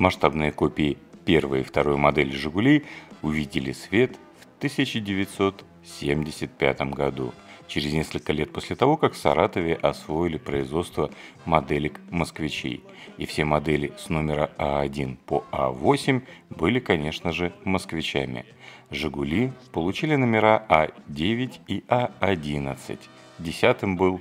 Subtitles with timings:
[0.00, 2.86] Масштабные копии первой и второй модели «Жигулей»
[3.20, 7.34] увидели свет в 1975 году,
[7.68, 11.10] через несколько лет после того, как в Саратове освоили производство
[11.44, 12.82] моделек «Москвичей».
[13.18, 18.46] И все модели с номера А1 по А8 были, конечно же, «Москвичами».
[18.90, 22.98] «Жигули» получили номера А9 и А11.
[23.38, 24.18] Десятым был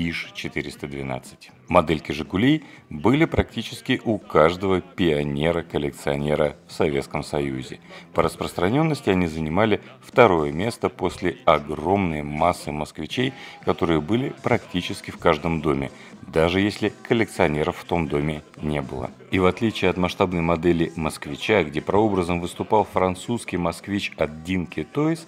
[0.00, 1.50] ИЖ-412.
[1.68, 7.80] Модельки «Жигулей» были практически у каждого пионера-коллекционера в Советском Союзе.
[8.14, 15.60] По распространенности они занимали второе место после огромной массы москвичей, которые были практически в каждом
[15.60, 15.90] доме,
[16.26, 19.10] даже если коллекционеров в том доме не было.
[19.30, 25.26] И в отличие от масштабной модели «Москвича», где прообразом выступал французский москвич от Динки Тойс,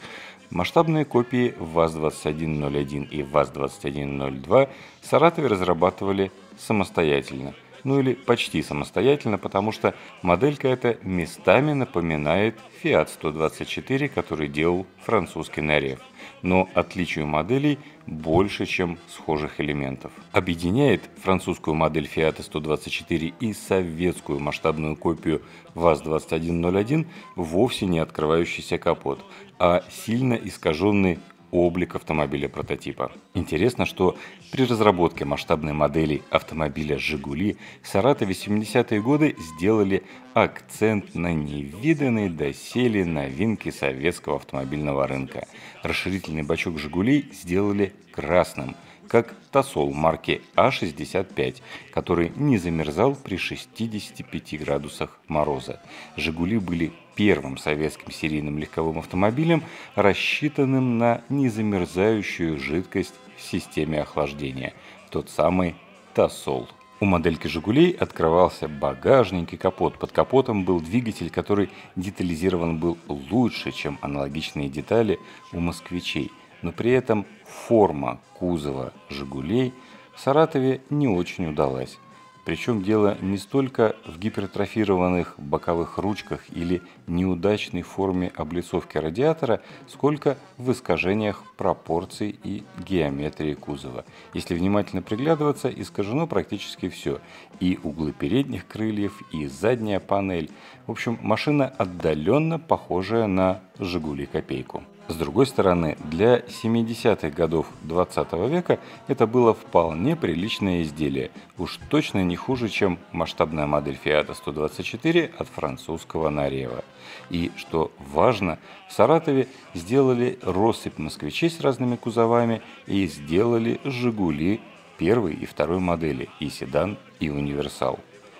[0.52, 4.68] Масштабные копии ВАЗ-2101 и ВАЗ-2102
[5.00, 7.54] в Саратове разрабатывали самостоятельно.
[7.84, 15.62] Ну или почти самостоятельно, потому что моделька эта местами напоминает Fiat 124, который делал французский
[15.62, 16.00] Нарев
[16.42, 20.12] но отличию моделей больше, чем схожих элементов.
[20.32, 25.42] Объединяет французскую модель Fiat 124 и советскую масштабную копию
[25.74, 29.24] ВАЗ-2101 вовсе не открывающийся капот,
[29.58, 31.18] а сильно искаженный
[31.52, 33.12] облик автомобиля прототипа.
[33.34, 34.16] Интересно, что
[34.50, 40.02] при разработке масштабной модели автомобиля «Жигули» в Саратове 70-е годы сделали
[40.34, 45.46] акцент на невиданной доселе новинки советского автомобильного рынка.
[45.82, 48.74] Расширительный бачок «Жигулей» сделали красным–
[49.12, 51.56] как Тосол марки А65,
[51.92, 55.80] который не замерзал при 65 градусах мороза.
[56.16, 59.64] «Жигули» были первым советским серийным легковым автомобилем,
[59.96, 64.72] рассчитанным на незамерзающую жидкость в системе охлаждения,
[65.10, 65.74] тот самый
[66.14, 66.66] Тосол.
[66.98, 69.98] У модельки «Жигулей» открывался багажник и капот.
[69.98, 75.18] Под капотом был двигатель, который детализирован был лучше, чем аналогичные детали
[75.52, 76.30] у «Москвичей»
[76.62, 79.74] но при этом форма кузова «Жигулей»
[80.14, 81.98] в Саратове не очень удалась.
[82.44, 90.72] Причем дело не столько в гипертрофированных боковых ручках или неудачной форме облицовки радиатора, сколько в
[90.72, 94.04] искажениях пропорций и геометрии кузова.
[94.34, 97.20] Если внимательно приглядываться, искажено практически все.
[97.60, 100.50] И углы передних крыльев, и задняя панель.
[100.88, 104.82] В общем, машина отдаленно похожая на «Жигули копейку».
[105.08, 108.78] С другой стороны, для 70-х годов 20 века
[109.08, 115.48] это было вполне приличное изделие, уж точно не хуже, чем масштабная модель Fiat 124 от
[115.48, 116.84] французского Нарева.
[117.30, 124.60] И, что важно, в Саратове сделали россыпь москвичей с разными кузовами и сделали «Жигули»
[124.98, 127.98] первой и второй модели, и седан, и универсал.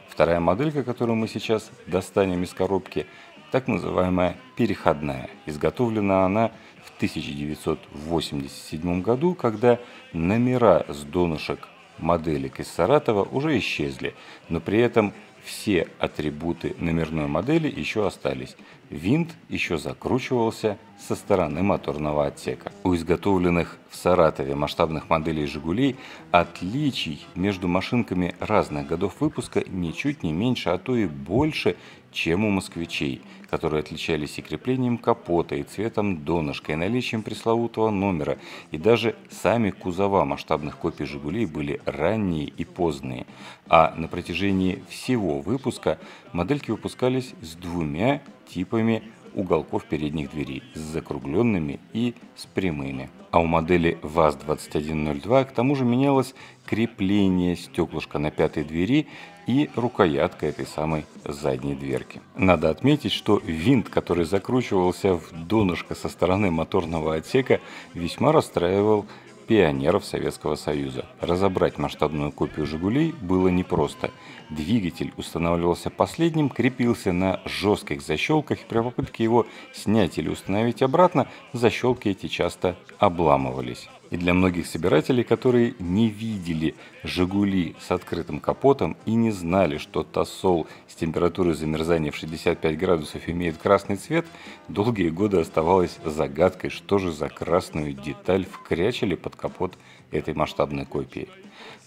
[0.09, 3.07] Вторая моделька, которую мы сейчас достанем из коробки,
[3.53, 5.31] так называемая переходная.
[5.47, 6.51] Изготовлена она
[6.85, 9.79] в 1987 году, когда
[10.15, 11.69] номера с донышек
[11.99, 14.15] моделек из Саратова уже исчезли,
[14.49, 15.13] но при этом
[15.45, 18.57] все атрибуты номерной модели еще остались.
[18.93, 22.73] Винт еще закручивался со стороны моторного отсека.
[22.85, 25.97] У изготовленных в Саратове масштабных моделей «Жигулей»
[26.31, 31.77] отличий между машинками разных годов выпуска ничуть не меньше, а то и больше,
[32.13, 38.37] чем у москвичей, которые отличались и креплением капота, и цветом донышка, и наличием пресловутого номера,
[38.73, 43.25] и даже сами кузова масштабных копий «Жигулей» были ранние и поздние,
[43.69, 45.99] а на протяжении всего выпуска
[46.35, 48.21] модельки выпускались с двумя
[48.53, 49.03] типами
[49.35, 53.11] уголков передних дверей с закругленными и с прямыми.
[53.31, 56.35] А у модели ВАЗ-2102 к тому же менялось
[56.67, 59.07] крепление стеклышка на пятой двери
[59.47, 62.21] и рукоятка этой самой задней дверки.
[62.37, 67.61] Надо отметить, что винт, который закручивался в донышко со стороны моторного отсека,
[67.95, 69.07] весьма расстраивал
[69.53, 71.05] пионеров Советского Союза.
[71.21, 74.11] Разобрать масштабную копию «Жигулей» было непросто.
[74.49, 81.29] Двигатель устанавливался последним, крепился на жестких защелках, и при попытке его снять или установить обратно,
[81.53, 83.91] защелки эти часто обламывались.
[84.13, 90.03] И для многих собирателей, которые не видели «Жигули» с открытым капотом и не знали, что
[90.03, 94.27] Тосол с температурой замерзания в 65 градусов имеет красный цвет,
[94.69, 99.79] долгие годы оставалось загадкой, что же за красную деталь вкрячили под капот
[100.11, 101.29] этой масштабной копии.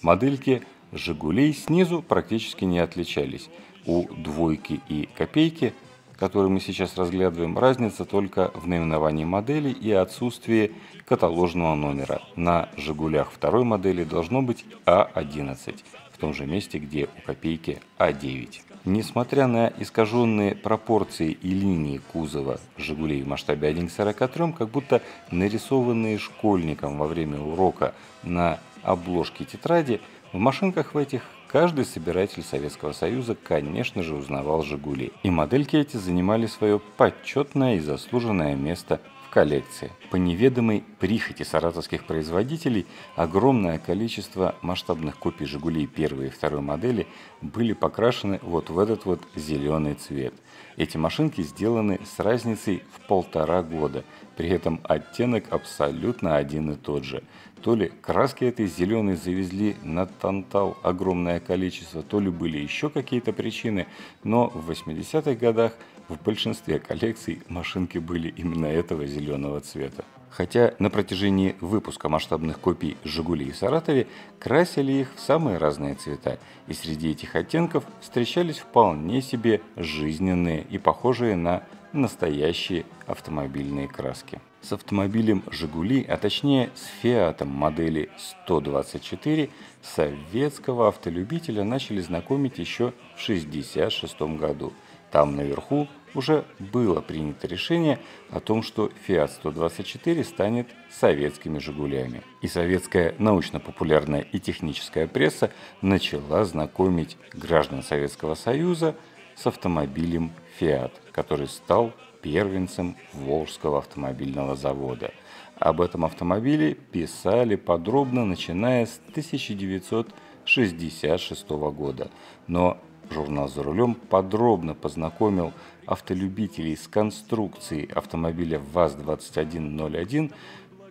[0.01, 3.50] Модельки «Жигулей» снизу практически не отличались.
[3.86, 5.75] У «двойки» и «копейки»
[6.18, 10.72] который мы сейчас разглядываем, разница только в наименовании модели и отсутствии
[11.06, 12.22] каталожного номера.
[12.36, 15.76] На «Жигулях» второй модели должно быть А11,
[16.12, 18.62] в том же месте, где у копейки А9.
[18.86, 25.02] Несмотря на искаженные пропорции и линии кузова «Жигулей» в масштабе 1 к 43, как будто
[25.32, 30.02] нарисованные школьником во время урока на обложке тетради,
[30.32, 31.24] в машинках в этих
[31.56, 35.13] каждый собиратель Советского Союза, конечно же, узнавал «Жигули».
[35.24, 39.00] И модельки эти занимали свое почетное и заслуженное место
[39.36, 39.92] коллекции.
[40.12, 42.86] По неведомой прихоти саратовских производителей
[43.18, 47.06] огромное количество масштабных копий «Жигулей» первой и второй модели
[47.42, 50.34] были покрашены вот в этот вот зеленый цвет.
[50.78, 54.06] Эти машинки сделаны с разницей в полтора года,
[54.38, 57.22] при этом оттенок абсолютно один и тот же.
[57.62, 63.34] То ли краски этой зеленой завезли на Тантал огромное количество, то ли были еще какие-то
[63.34, 63.88] причины,
[64.24, 65.74] но в 80-х годах–
[66.10, 70.04] в большинстве коллекций машинки были именно этого зеленого цвета.
[70.30, 74.07] Хотя на протяжении выпуска масштабных копий «Жигули» и «Саратове»
[74.38, 80.78] красили их в самые разные цвета, и среди этих оттенков встречались вполне себе жизненные и
[80.78, 81.63] похожие на
[81.94, 84.42] настоящие автомобильные краски.
[84.62, 89.50] С автомобилем «Жигули», а точнее с «Фиатом» модели 124
[89.81, 94.74] советского автолюбителя начали знакомить еще в 1966 году–
[95.12, 98.00] там наверху уже было принято решение
[98.30, 102.24] о том, что Fiat 124 станет советскими «Жигулями».
[102.42, 108.96] И советская научно-популярная и техническая пресса начала знакомить граждан Советского Союза
[109.36, 111.92] с автомобилем Fiat, который стал
[112.22, 115.12] первенцем Волжского автомобильного завода.
[115.60, 122.10] Об этом автомобиле писали подробно, начиная с 1966 года.
[122.48, 122.78] Но
[123.12, 125.54] Журнал «За рулем» подробно познакомил
[125.86, 130.34] автолюбителей с конструкцией автомобиля ВАЗ-2101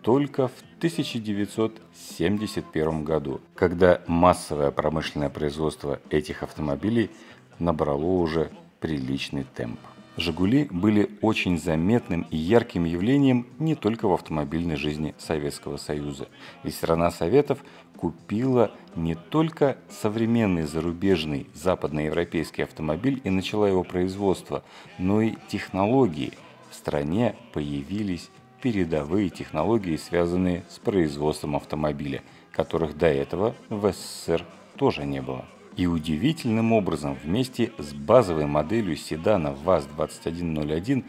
[0.01, 7.11] только в 1971 году, когда массовое промышленное производство этих автомобилей
[7.59, 9.79] набрало уже приличный темп.
[10.17, 16.29] «Жигули» были очень заметным и ярким явлением не только в автомобильной жизни Советского Союза.
[16.63, 17.59] Ведь страна Советов
[17.97, 24.63] купила не только современный зарубежный западноевропейский автомобиль и начала его производство,
[24.97, 26.31] но и технологии.
[26.69, 28.29] В стране появились
[28.61, 34.45] передовые технологии, связанные с производством автомобиля, которых до этого в СССР
[34.77, 35.45] тоже не было.
[35.75, 41.03] И удивительным образом вместе с базовой моделью седана ВАЗ-2101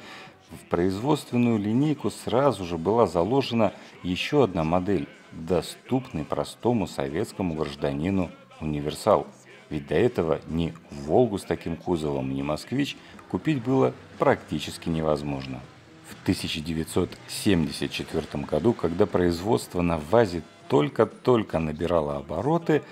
[0.51, 3.73] в производственную линейку сразу же была заложена
[4.03, 8.31] еще одна модель, доступный простому советскому гражданину
[8.61, 9.27] универсал.
[9.71, 12.97] Ведь до этого ни «Волгу» с таким кузовом, ни «Москвич»
[13.29, 15.61] купить было практически невозможно.
[16.09, 22.85] В 1974 году, когда производство на ВАЗе только-только набирало обороты,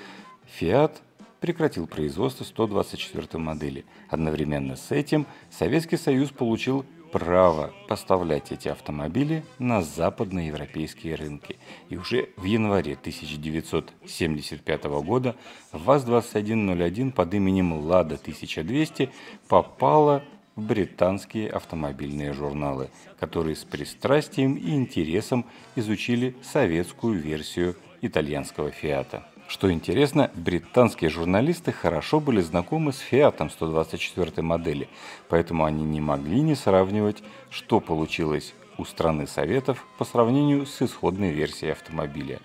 [0.46, 1.00] «Фиат»
[1.44, 3.84] прекратил производство 124 модели.
[4.08, 11.58] Одновременно с этим Советский Союз получил право поставлять эти автомобили на западноевропейские рынки.
[11.90, 15.36] И уже в январе 1975 года
[15.72, 19.10] ВАЗ-2101 под именем «Лада 1200»
[19.46, 20.24] попала
[20.56, 22.88] в британские автомобильные журналы,
[23.20, 25.44] которые с пристрастием и интересом
[25.76, 29.26] изучили советскую версию итальянского «Фиата».
[29.54, 34.88] Что интересно, британские журналисты хорошо были знакомы с Fiat 124 модели,
[35.28, 41.30] поэтому они не могли не сравнивать, что получилось у страны Советов по сравнению с исходной
[41.30, 42.40] версией автомобиля.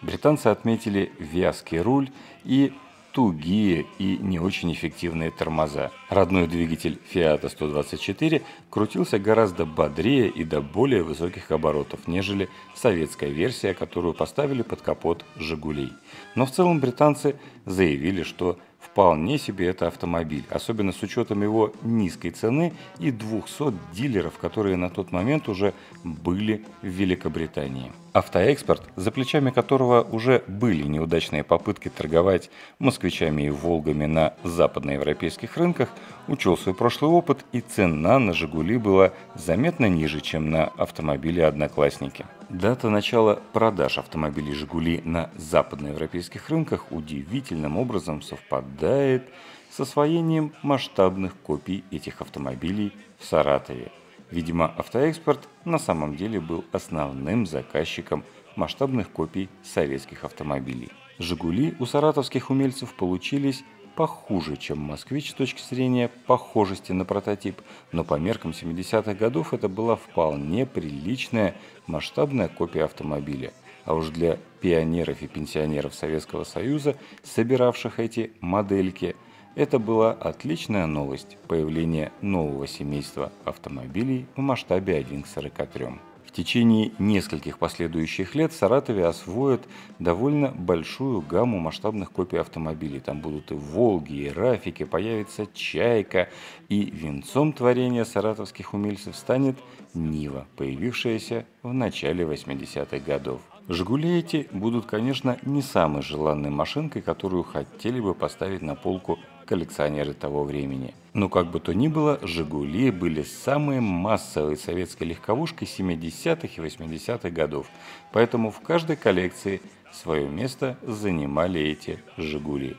[0.00, 2.10] Британцы отметили вязкий руль
[2.44, 2.72] и
[3.14, 5.92] тугие и не очень эффективные тормоза.
[6.08, 13.72] Родной двигатель Fiat 124 крутился гораздо бодрее и до более высоких оборотов, нежели советская версия,
[13.72, 15.92] которую поставили под капот «Жигулей».
[16.34, 22.30] Но в целом британцы заявили, что вполне себе это автомобиль, особенно с учетом его низкой
[22.30, 27.92] цены и 200 дилеров, которые на тот момент уже были в Великобритании.
[28.14, 35.88] Автоэкспорт, за плечами которого уже были неудачные попытки торговать москвичами и «Волгами» на западноевропейских рынках,
[36.28, 42.24] учел свой прошлый опыт и цена на «Жигули» была заметно ниже, чем на автомобили «Одноклассники».
[42.48, 49.28] Дата начала продаж автомобилей «Жигули» на западноевропейских рынках удивительным образом совпадает
[49.70, 53.90] с освоением масштабных копий этих автомобилей в Саратове–
[54.30, 58.24] Видимо, автоэкспорт на самом деле был основным заказчиком
[58.56, 60.90] масштабных копий советских автомобилей.
[61.18, 63.64] «Жигули» у саратовских умельцев получились
[63.94, 67.60] похуже, чем «Москвич» с точки зрения похожести на прототип,
[67.92, 71.54] но по меркам 70-х годов это была вполне приличная
[71.86, 73.52] масштабная копия автомобиля.
[73.84, 79.14] А уж для пионеров и пенсионеров Советского Союза, собиравших эти модельки,
[79.56, 85.86] Это была отличная новость– появление нового семейства автомобилей в масштабе 1 к 43.
[86.26, 89.60] В течение нескольких последующих лет в Саратове освоят
[90.00, 92.98] довольно большую гамму масштабных копий автомобилей.
[92.98, 96.28] Там будут и «Волги», и «Рафики», появится «Чайка»,
[96.68, 99.56] и венцом творения саратовских умельцев станет
[99.94, 103.40] «Нива», появившаяся в начале 80-х годов.
[103.68, 110.14] «Жигули» эти будут, конечно, не самой желанной машинкой, которую хотели бы поставить на полку коллекционеры
[110.14, 110.94] того времени.
[111.12, 117.30] Но как бы то ни было, «Жигули» были самой массовой советской легковушкой 70-х и 80-х
[117.30, 117.66] годов,
[118.12, 119.60] поэтому в каждой коллекции
[119.92, 122.76] свое место занимали эти «Жигули».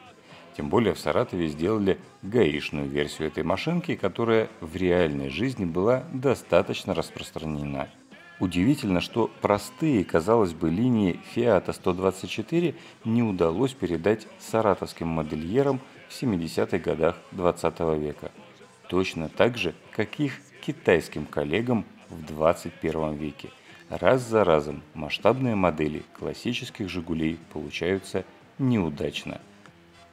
[0.57, 6.93] Тем более в Саратове сделали гаишную версию этой машинки, которая в реальной жизни была достаточно
[6.93, 7.89] распространена.
[8.39, 16.77] Удивительно, что простые, казалось бы, линии Fiat 124 не удалось передать саратовским модельерам в 70-х
[16.79, 18.31] годах 20 века.
[18.89, 23.50] Точно так же, как их китайским коллегам в 21 веке.
[23.89, 28.25] Раз за разом масштабные модели классических «Жигулей» получаются
[28.57, 29.41] неудачно.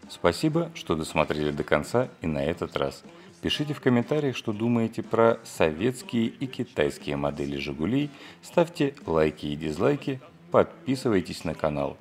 [0.08, 3.02] Спасибо, что досмотрели до конца и на этот раз–
[3.42, 8.08] Пишите в комментариях, что думаете про советские и китайские модели «Жигулей».
[8.40, 10.20] Ставьте лайки и дизлайки,
[10.52, 11.98] подписывайтесь на канал.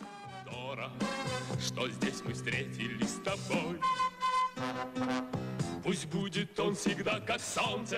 [1.60, 3.80] Что здесь мы встретились тобой.
[5.84, 7.98] Пусть будет он всегда как солнце